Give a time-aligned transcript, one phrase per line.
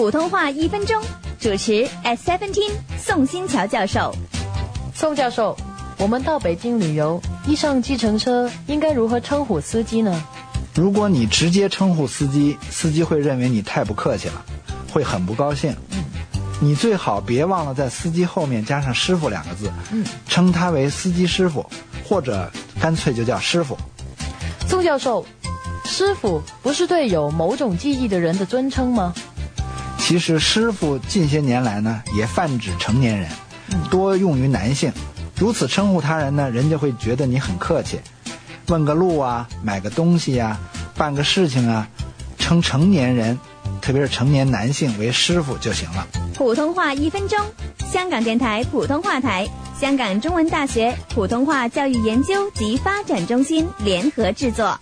[0.00, 0.98] 普通话一分钟，
[1.38, 4.10] 主持 S Seventeen 宋新桥教授。
[4.94, 5.54] 宋教授，
[5.98, 10.24] 我们到北京旅游，一上计程车应该如何称呼司机呢？
[10.74, 14.42] 如果你直接称呼司机，司机会认为你太不客气了，
[14.90, 15.76] 会很不高兴。
[16.62, 19.70] 你最好别忘了在司机后面加上“师傅”两个字，
[20.26, 21.66] 称他为司机师傅，
[22.08, 23.76] 或者干脆就叫师傅。
[24.66, 25.26] 宋教授，
[25.84, 29.12] 师傅不是对有某种技艺的人的尊称吗？
[30.10, 33.30] 其实师傅近些年来呢，也泛指成年人，
[33.92, 34.92] 多用于男性。
[35.36, 38.00] 如此称呼他人呢，人家会觉得你很客气。
[38.66, 40.58] 问个路啊，买个东西呀、
[40.96, 41.86] 办个事情啊，
[42.36, 43.38] 称成年人，
[43.80, 46.04] 特别是成年男性为师傅就行了。
[46.34, 47.38] 普通话一分钟，
[47.88, 49.48] 香港电台普通话台、
[49.80, 54.76] 香港中文大学普通话教育研究及发展中心联合制作。